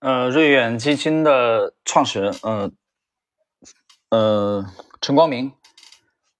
[0.00, 2.70] 呃，瑞远基金的创始人，呃，
[4.10, 4.66] 呃，
[5.00, 5.52] 陈光明，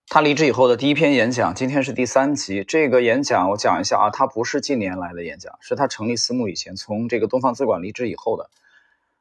[0.07, 2.63] 他离职以后的第一篇演讲，今天是第三集。
[2.63, 8.49] 这个演讲我讲一下啊，他不是近年来的演讲，是他成立私募以前，从这个东方资管离职以后的。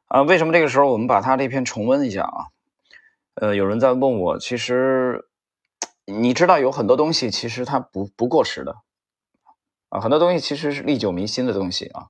[0.06, 2.46] 啊，为什么这个时候我们把他这篇重温一下啊？
[3.34, 5.26] 呃，有人在问我，其实
[6.06, 8.76] 你知道有很多东西其实它不不过时的
[9.90, 12.10] 啊，很多东西其实是历久弥新的东西啊，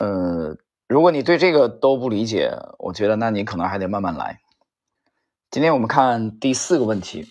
[0.00, 0.56] 呃。
[0.92, 4.40] 如果你对这个都不理解，我觉得那你可能还得慢慢来。
[5.50, 7.30] 今天我们看第四个问题。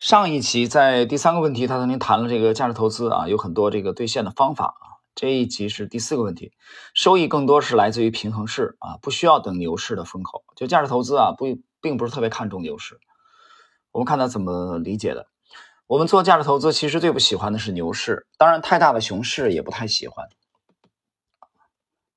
[0.00, 5.04] 上一期在第三个问题，他曾经谈了这个价值投资啊，有很多这个兑现的方法啊。
[5.14, 6.52] 这一集是第四个问题，
[6.94, 10.44] 收益更多是来自于平衡式啊，不需要等牛市的风口。
[10.56, 12.98] 就价值投资啊，不并不是特别看重牛市。
[13.92, 15.26] 我们看他怎么理解的。
[15.86, 20.26] 我们做价值投资，其实最不喜欢的是牛市，当然太大的熊市也不太喜欢。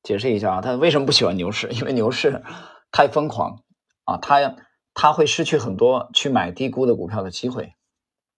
[0.04, 1.70] 解释一下啊，他为什么不喜欢牛市？
[1.74, 2.44] 因为牛市
[2.92, 3.64] 太疯狂
[4.06, 4.56] 啊，他
[4.94, 7.74] 他会失去很多去买低估的股票的机会，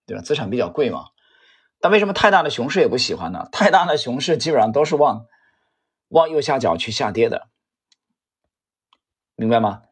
[0.06, 0.22] 对吧？
[0.22, 1.06] 资产比较贵嘛。
[1.80, 3.48] 但为什么太大的熊市也不喜欢呢？
[3.52, 5.26] 太大的熊市基本上都是往
[6.10, 7.48] 往右下角去下跌的，
[9.36, 9.84] 明白吗？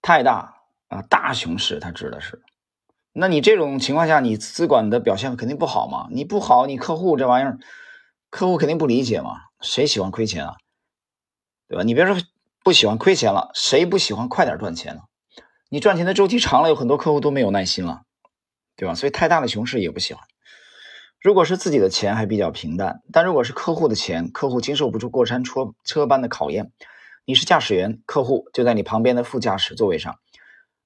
[0.00, 0.56] 太大
[0.88, 2.42] 啊，大熊市它指的是，
[3.12, 6.08] 那你这种情况下，你资管的表现肯定不好嘛？
[6.10, 7.58] 你不好，你客户这玩意儿，
[8.30, 9.36] 客户肯定不理解嘛？
[9.60, 10.56] 谁喜欢亏钱啊？
[11.72, 11.84] 对吧？
[11.84, 12.14] 你别说
[12.62, 15.00] 不喜欢亏钱了，谁不喜欢快点赚钱呢？
[15.70, 18.02] 你赚钱的周期长了，有很多客户都没有耐心了，
[18.76, 18.94] 对吧？
[18.94, 20.22] 所以太大的熊市也不喜欢。
[21.22, 26.72] 如果是自己的钱还比较平淡，但如果是客户的钱，客户经受不住过山车车般的考验。
[27.24, 30.18] 你是驾驶员，客户就在你旁边的副驾驶座位上，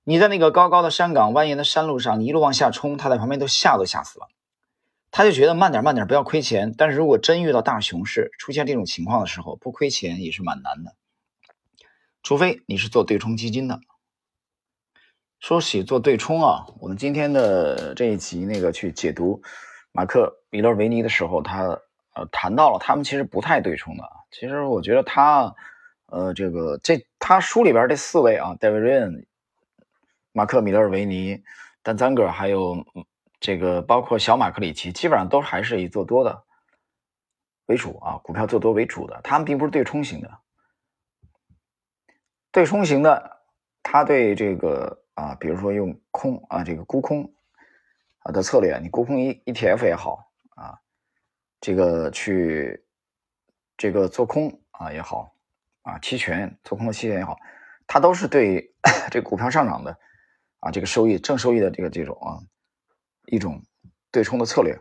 [0.05, 4.29] 你在那个高高的山岗、蜿蜒的山路上，你一路往下冲，他在旁边都吓都吓死了。
[5.17, 6.75] 他就觉得慢点慢点，不要亏钱。
[6.77, 10.95] 但是如果真遇到大熊市，出现这种情况的时候，不亏钱也是蛮难的。
[12.23, 13.81] 除非你是做对冲基金的。
[15.41, 19.41] 说起做对冲啊，我们今天的这一集那个去解读
[19.91, 21.63] 马克·米勒维尼的时候，他
[22.13, 24.05] 呃谈到了他们其实不太对冲的。
[24.31, 25.55] 其实我觉得他
[26.09, 29.27] 呃这个这他书里边这四位啊，戴维·瑞恩、
[30.33, 31.43] 马克·米勒维尼、
[31.83, 32.85] 丹·赞格还有。
[33.47, 36.43] 这个包括小马克里奇，基本上都还是以做多的
[37.67, 40.39] 为主啊，股票做多为主的，他们并不是对冲型的。
[42.51, 43.45] 对冲型的，
[43.85, 47.33] 他对这个啊，比如说用空啊，这个沽空
[48.19, 50.81] 啊的策略，你沽空 E ETF 也好啊，
[51.61, 52.85] 这个去
[53.77, 55.33] 这个做空啊也好
[55.83, 57.39] 啊，期权做空的期权也好，
[57.87, 58.75] 它都是对
[59.13, 59.97] 这个股票上涨的
[60.59, 62.43] 啊，这个收益正收益的这个这种啊。
[63.27, 63.65] 一种
[64.11, 64.81] 对冲的策略，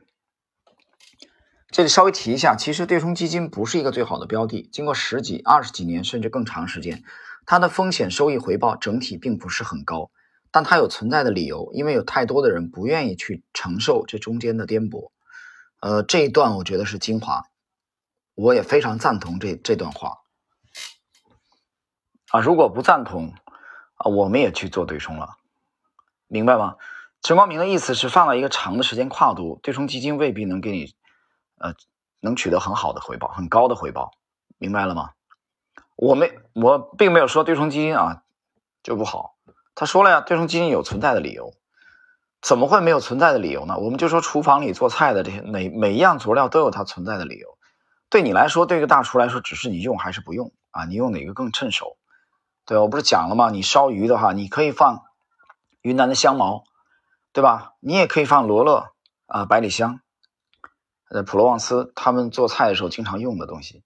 [1.69, 4.69] 这里稍微提一下，其实对冲基金不是一个最好的标的。
[4.71, 7.03] 经过十几、二十几年甚至更长时间，
[7.45, 10.11] 它的风险收益回报整体并不是很高，
[10.51, 15.11] 但它有存在的理由，因为有太多的人不愿意去承受这中间的颠簸。
[15.81, 17.43] 呃，这一段我觉得是精华，
[18.35, 20.19] 我也非常赞同这这段话。
[22.29, 23.33] 啊，如果不赞同
[23.95, 25.37] 啊，我们也去做对冲了，
[26.27, 26.75] 明白吗？
[27.21, 30.93] 陈光明的意思是，放到一个长的时间跨度，对冲基金未必能给你，
[31.57, 31.73] 呃，
[32.19, 34.11] 能取得很好的回报，很高的回报，
[34.57, 35.11] 明白了吗？
[35.95, 38.21] 我没，我并没有说对冲基金啊
[38.83, 39.35] 就不好。
[39.73, 41.53] 他说了呀，对冲基金有存在的理由，
[42.41, 43.77] 怎么会没有存在的理由呢？
[43.79, 47.57] 我们就说厨房里做菜的这些每每一样佐料都有它存在的理由。
[48.09, 50.85] 对你来说，对一个大厨来说，只是你用还是不用啊？
[50.85, 51.97] 你用哪个更趁手？
[52.65, 53.49] 对我不是讲了吗？
[53.49, 55.03] 你烧鱼的话，你可以放
[55.81, 56.63] 云南的香茅。
[57.35, 57.73] 对吧？
[57.81, 58.93] 你也可以放罗勒
[59.25, 59.99] 啊、百里香、
[61.09, 63.83] 呃、普罗旺斯，他们做菜的时候经常用的东西。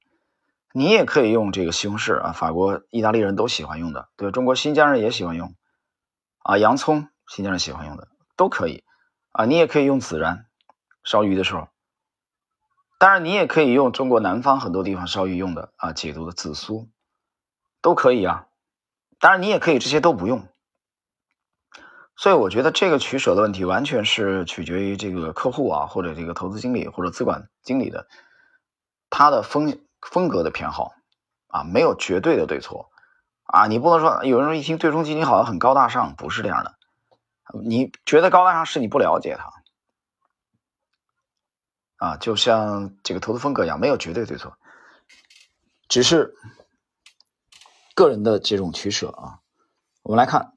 [0.72, 5.56] 你也可以用这个西红柿啊，法国、意大利人都喜欢用的，对中国新疆人也喜欢用
[6.44, 8.84] 啊，洋葱新疆人喜欢用的都可以
[9.32, 9.46] 啊。
[9.46, 10.46] 你也可以用孜然
[11.04, 11.70] 烧鱼的时候，
[13.00, 16.88] 当然你也可以用中国南方很多地方烧鱼用的啊，解毒的紫苏
[17.82, 18.46] 都可以啊。
[19.20, 20.48] 当然你也可以这些都不用。
[22.20, 28.10] 所以我觉得这个取舍的问题完全是取决于这个客户啊，或者这个投资经理或者资管经理的
[29.10, 30.92] 他的风风格的偏好
[31.48, 32.90] 啊，没有绝对的对错
[33.44, 33.68] 啊。
[33.68, 36.76] 你不能说有人说一听对冲基金好像很高大上，不是这样的。
[37.64, 39.54] 你觉得高大上是你不了解它
[42.06, 44.58] 啊，就像这个投资风格一样，没有绝对对错，
[45.88, 46.36] 只是
[47.96, 49.40] 个人的这种取舍啊。
[50.04, 50.52] 我们来看。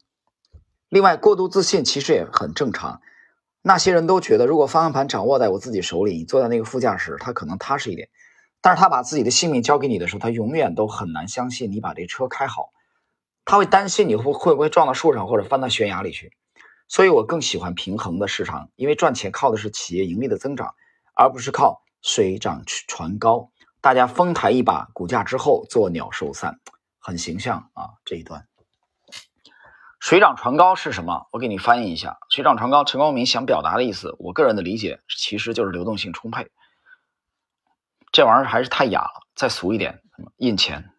[0.93, 3.01] 另外，过度自信其实也很正常。
[3.63, 8.11] 那些人都觉得，如果方向盘掌握在我自己手里，你坐在那个副驾驶，他可能踏实一点。
[8.61, 12.73] 但是他把自己的性命交给你的时候，他永远都很难相信你把这车开好，
[13.47, 16.31] 他会担心你会会不会撞到树上或者翻到悬崖里去。
[16.89, 20.75] 所以我更喜欢平衡的市场，因为赚钱靠的是企业盈利的增长，
[21.15, 23.49] 而不是靠水涨船高。
[23.81, 26.61] 大家丰抬一把股价之后，作鸟兽散，
[26.99, 28.47] 很形象啊这一段。
[30.13, 31.27] 水涨船高是什么？
[31.31, 32.19] 我给你翻译一下。
[32.29, 36.51] 水涨船高，陈光明想表达的意思，我个人的理解其实就是流动性充沛。
[38.13, 40.03] 这玩意儿还是太雅了，再俗一点，
[40.37, 40.93] 印钱，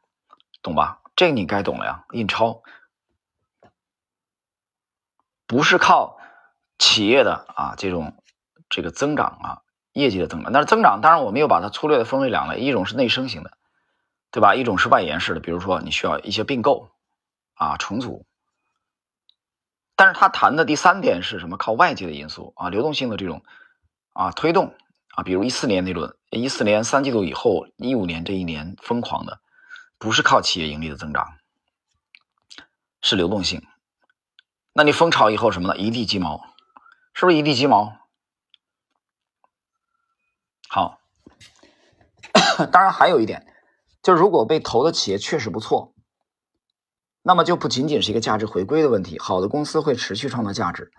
[0.63, 0.99] 懂吧？
[1.15, 2.63] 这你该懂了呀，印钞
[5.45, 6.17] 不是靠
[6.79, 8.17] 企业的啊这种
[8.67, 9.61] 这个增长啊
[9.91, 13.51] 业绩的增长，但是增长当然我们又把它粗略的分为两类，一种是内生型的，
[14.31, 14.55] 对吧？
[14.55, 16.89] 一种是外延式的，比如说你需要一些并购
[17.53, 18.25] 啊重组。
[19.95, 21.57] 但是他谈的第三点是什么？
[21.57, 23.43] 靠外界的因素啊，流动性的这种
[24.13, 24.75] 啊推动
[25.09, 29.39] 啊，比如一四年那轮，一四年三季度以后，一五年这一年疯狂的，
[29.99, 31.37] 不是靠企业盈利的增长，
[33.01, 33.61] 是流动性。
[34.73, 35.77] 那你蜂巢以后什么呢？
[35.77, 36.43] 一地鸡毛，
[37.13, 37.99] 是不是一地鸡毛？
[40.67, 40.99] 好，
[42.71, 43.45] 当然还有一点，
[44.01, 45.93] 就是如果被投的企业确实不错。
[47.25, 50.91] 那么就不仅仅是一个价值回归的问题，好的公司会持续创造价值，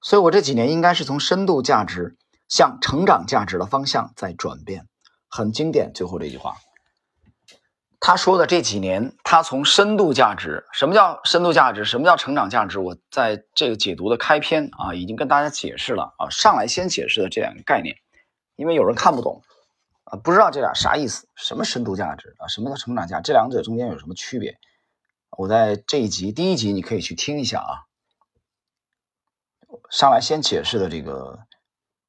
[0.00, 2.16] 所以我这几年应该是从深度价值
[2.48, 4.86] 向成长价值的方向在转变，
[5.28, 5.92] 很经典。
[5.92, 6.56] 最后这句话，
[8.00, 17.96] 他说的这几年，他从深度价值，什么叫深度价值，什么叫成长价值，我在这个解读的开篇啊，已经跟大家解释了啊，上来先解释的这两个概念，
[18.56, 19.42] 因为有人看不懂
[20.04, 24.56] 啊，不知道这俩啥意思，什么深度价值啊，什么叫成长价，这两者中间有什么区别？
[25.30, 27.84] 我在这一集第一集，你可以去听一下啊。
[29.90, 31.46] 上来先解释的这个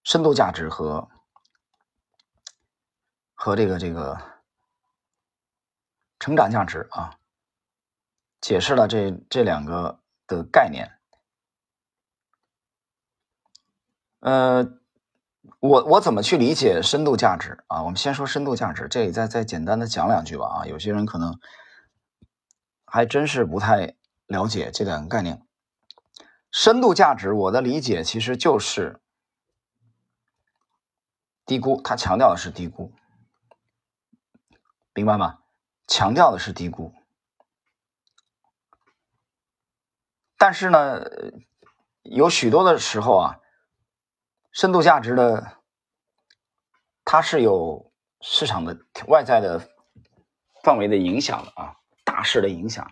[0.03, 1.09] 深度价值和
[3.33, 4.17] 和这个这个
[6.19, 7.17] 成长价值啊，
[8.39, 10.97] 解释了这这两个的概念。
[14.19, 14.65] 呃，
[15.59, 17.83] 我我怎么去理解深度价值啊？
[17.83, 21.37] 我们先说深度价值，这里再再简单的讲两句吧啊，有些人可能。
[22.87, 23.95] 还真是不太
[24.25, 25.45] 了解这两个概念。
[26.49, 29.01] 深度价值，我的理解其实就是
[31.45, 32.93] 低估，他强调的是低估，
[34.93, 35.39] 明白吗？
[35.85, 36.95] 强调的是低估。
[40.37, 41.03] 但是呢，
[42.03, 43.39] 有许多的时候啊，
[44.51, 45.57] 深度价值的
[47.03, 47.91] 它是有
[48.21, 49.69] 市场的外在的
[50.63, 51.75] 范围的影响的啊。
[52.17, 52.91] 大势的影响，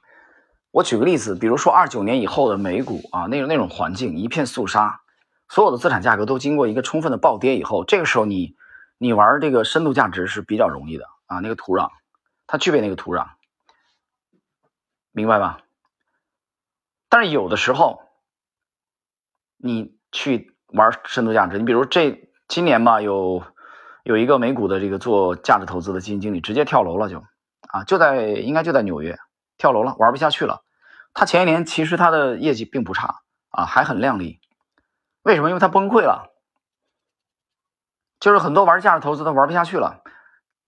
[0.70, 5.02] 我举个例子，比如说二九年以后的美股啊，那种那种环境一片肃杀，
[5.50, 8.56] 所有的资产价格都经过一个充分的暴跌以后，这个时候你
[9.00, 11.90] 你玩这个深度价值是比较容易的啊，那个土壤
[12.46, 13.30] 它具备那个土壤，
[15.12, 15.58] 明白吧？
[17.10, 18.04] 但是有的时候
[19.58, 23.42] 你去玩深度价值，你比如这今年吧，有
[24.04, 27.24] 有一个美股的这个做价值投资的基金经理直接跳楼了就。
[27.76, 29.20] 啊，就在应该就在纽约
[29.58, 30.64] 跳楼了，玩不下去了。
[31.14, 33.20] 他前一年其实他的业绩并不差
[33.50, 34.40] 啊，还很靓丽。
[35.24, 35.50] 为什么？
[35.50, 36.32] 因为他崩溃了。
[38.18, 40.04] 就是很多玩价值投资的玩不下去了。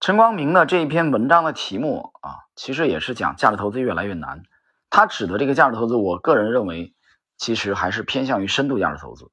[0.02, 4.44] 陈光明的这一篇文章的题目啊，其实也是讲价值投资越来越难。
[4.90, 6.94] 他指的这个价值投资，我个人认为
[7.38, 9.32] 其实还是偏向于深度价值投资，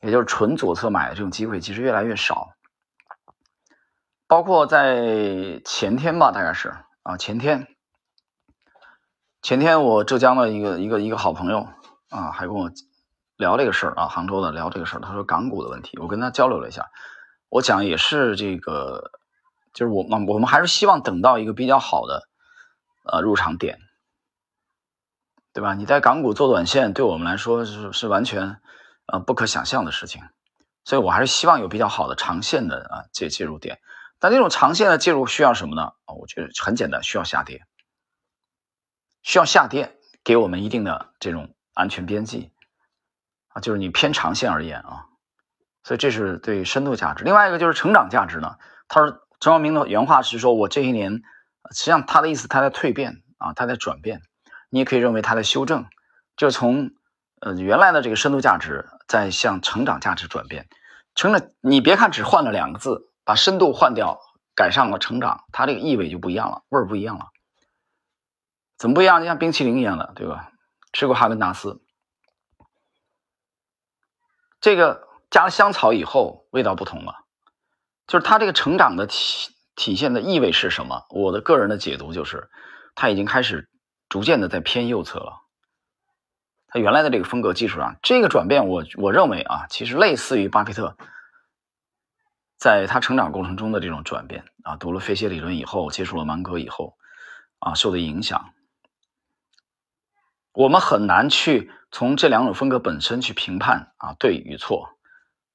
[0.00, 2.48] 也就是纯左侧买的这种机会其实越来越少。
[4.26, 6.74] 包括在前天吧，大概是。
[7.08, 7.66] 啊，前天，
[9.40, 11.66] 前天我浙江的一个一个一个好朋友
[12.10, 12.70] 啊，还跟我
[13.38, 15.00] 聊这个事儿啊，杭州的聊这个事儿。
[15.00, 16.90] 他说港股的问题，我跟他交流了一下，
[17.48, 19.10] 我讲也是这个，
[19.72, 22.28] 就是我们我们还是希望等到一个比较好的
[23.10, 23.78] 呃入场点，
[25.54, 25.72] 对吧？
[25.72, 28.60] 你在港股做短线，对我们来说是是完全
[29.06, 30.20] 呃不可想象的事情，
[30.84, 33.80] 所以我还是希望有比较好的长线的啊介介入点。
[34.20, 35.92] 但这种长线的介入需要什么呢？
[36.06, 37.64] 啊，我觉得很简单，需要下跌，
[39.22, 42.50] 需要下跌给我们一定的这种安全边际
[43.48, 45.06] 啊，就是你偏长线而言啊，
[45.84, 47.22] 所以这是对深度价值。
[47.22, 48.56] 另外一个就是成长价值呢，
[48.88, 51.22] 他说陈光明的原话是说，我这一年
[51.70, 54.22] 实际上他的意思他在蜕变啊，他在转变，
[54.68, 55.86] 你也可以认为他在修正，
[56.36, 56.90] 就从
[57.40, 60.68] 呃原来的这个深度价值在向成长价值转变，
[61.14, 63.04] 成了你别看只换了两个字。
[63.28, 64.18] 把深度换掉，
[64.54, 67.26] 改上了成长，它这个意味就不一样了，味儿不一样了。
[68.78, 69.20] 怎么不一样？
[69.20, 70.50] 就像冰淇淋一样的，对吧？
[70.94, 71.82] 吃过哈根达斯，
[74.62, 77.16] 这个加了香草以后，味道不同了。
[78.06, 81.04] 就是它这个成长的体体现的意味是什么？
[81.10, 82.48] 我的个人的解读就是，
[82.94, 83.68] 他已经开始
[84.08, 85.42] 逐渐的在偏右侧了。
[86.68, 90.96] 他原来的这个风格基础上，这个转变，我我认为啊，其实类似于巴菲特
[92.58, 96.96] 在他成长过程中的这种转变啊，读了费歇理论以后，接触了芒格以后
[97.60, 98.52] 啊，受的影响。
[100.52, 104.88] 我们很难去从这两种风格本身去评判啊对与错，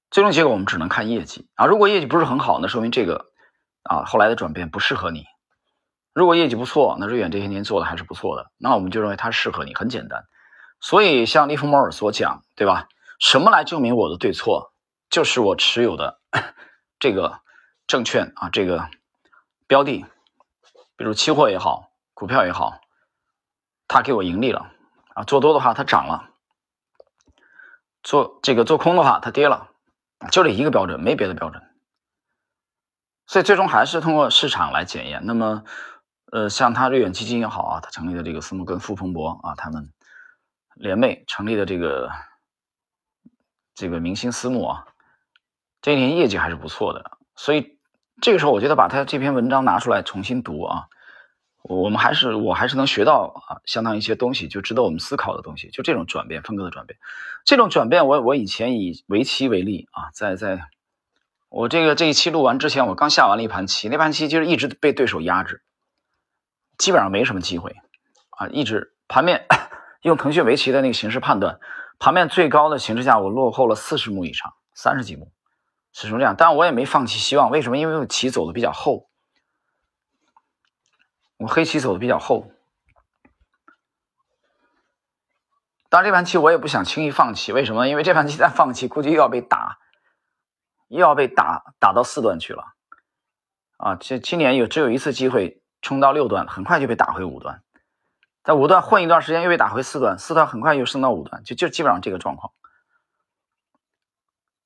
[0.09, 1.65] 最终结果我们只能看业绩啊。
[1.65, 3.25] 如果业绩不是很好，那说明这个
[3.83, 5.23] 啊后来的转变不适合你；
[6.13, 9.75] 如果业绩不错，那瑞远这些年做的还是不错的，那我们就认为它适合你。
[9.75, 10.23] 很简单，
[10.79, 12.87] 所以像利弗莫尔所讲，对吧？
[13.19, 14.73] 什么来证明我的对错？
[15.09, 16.21] 就是我持有的
[17.03, 17.41] 这个
[17.85, 18.89] 证券啊，这个
[19.67, 20.05] 标的，
[20.95, 22.79] 比如期货也好，股票也好，
[23.89, 24.71] 它给我盈利了。
[25.13, 26.29] 啊，做多的话它涨了，
[28.03, 29.71] 做这个做空的话它跌了，
[30.31, 31.61] 就这一个标准，没别的标准。
[33.27, 35.25] 所以最终还是通过市场来检验。
[35.25, 35.65] 那么，
[36.31, 39.91] 呃，像他瑞远基金也好啊，他成立的这个私募跟富彭博啊，他们
[40.75, 42.09] 联袂成立的这个
[43.75, 44.85] 这个明星私募啊，
[45.83, 47.11] 这一年业绩还是不错的。
[47.35, 47.77] 所以
[48.23, 50.87] 这个时候，我觉得把他这篇文章拿出来重新读啊。
[51.61, 55.69] 我们还是我还是能学到啊，相当一些东西，就值得我们思考的东西。
[55.69, 56.99] 就这种转变，风格的转变，
[57.45, 60.67] 这种转变，我我以前以围棋为例啊，在在，
[61.47, 65.61] 我这个这一期录完之前，我刚下完了一盘棋，那盘棋就是一直被对手压制，
[66.77, 67.77] 基本上没什么机会
[68.31, 69.45] 啊，一直盘面
[70.03, 71.59] 用腾讯围棋的那个形式判断，
[71.97, 75.31] 盘面最高的形势下，我落后了四十目以上，三十几目，
[75.93, 77.77] 是成这样，但我也没放弃希望，为什么？
[77.77, 79.09] 因为我棋走的比较厚。
[81.37, 82.51] 我黑棋走的比较厚，
[85.89, 87.51] 但这盘棋我也不想轻易放弃。
[87.51, 87.89] 为什么？
[87.89, 89.77] 因为这盘棋再放弃，估计又要被打，
[90.87, 92.75] 又要被打打到四段去了。
[93.75, 97.61] 啊，这今年有只有一次机会冲到六段，很快就被打回五段，
[98.43, 102.53] 在五段混一段时间又被打回四段，四段很快又升到五段，就就基本上这个状况。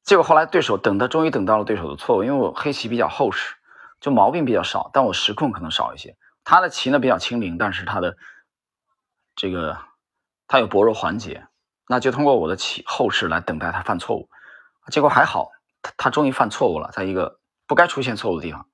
[0.07, 3.55] 结果后来对手等他，终于等到了对手的错误，因为我黑棋比较厚实，
[3.99, 6.15] 就毛病比较少，但我时控可能少一些。
[6.45, 8.15] 他的棋呢比较轻灵，但是他的
[9.35, 9.77] 这个
[10.47, 11.45] 他有薄弱环节，
[11.89, 14.29] 那就通过我的棋后势来等待他犯错误，
[14.89, 15.49] 结果还好，
[15.81, 18.65] 他他终于犯错误了，在一个不该出现错误的地方。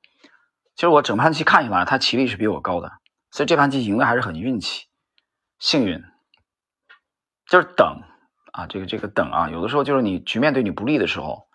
[0.76, 2.92] 其实我整盘棋看下来，他棋力是比我高的，
[3.32, 4.86] 所以这盘棋赢的还是很运气、
[5.58, 6.04] 幸运，
[7.48, 8.04] 就是等
[8.54, 11.48] 啊，这个这个等啊，有的时候就是你局面对你不利的时候，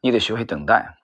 [0.00, 0.98] 你得学会等待。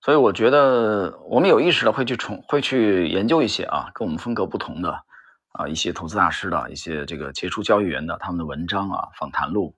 [0.00, 5.04] 所以我觉得我们有意识的会去重会去研究一些啊，跟我们风格不同的
[5.52, 9.76] 啊一些投资大师的一些这个杰出交易员的他们的文章啊访谈录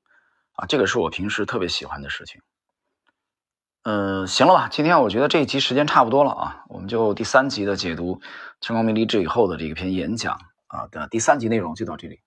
[0.55, 2.41] 啊，这个是我平时特别喜欢的事情。
[3.83, 8.21] 嗯，行了吧，今天我觉得这一集时间差不多了啊，我们就第三集的解读
[8.61, 10.39] 陈光明离职以后的这一篇演讲
[10.69, 12.21] 啊的第三集内容就到这里。